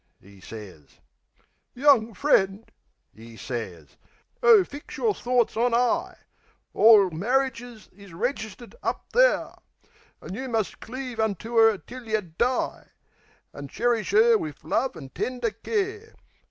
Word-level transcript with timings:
'e 0.19 0.39
sez. 0.41 0.97
"Young 1.75 2.15
friend," 2.15 2.71
'e 3.15 3.37
sez. 3.37 3.97
"Oh 4.41 4.63
fix 4.63 4.97
yer 4.97 5.13
thorts 5.13 5.55
on 5.55 5.75
'igh! 5.75 6.17
Orl 6.73 7.11
marridges 7.11 7.87
is 7.93 8.11
registered 8.11 8.73
up 8.81 9.05
there! 9.13 9.53
An' 10.19 10.33
you 10.33 10.49
must 10.49 10.79
cleave 10.79 11.19
unto 11.19 11.55
'er 11.55 11.77
till 11.77 12.07
yeh 12.07 12.21
die, 12.39 12.87
An' 13.53 13.67
cherish 13.67 14.11
'er 14.11 14.39
wiv 14.39 14.63
love 14.63 14.97
an' 14.97 15.09
tender 15.09 15.51
care. 15.51 16.15